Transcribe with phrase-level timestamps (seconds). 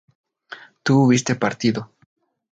[0.81, 1.91] tú hubiste partido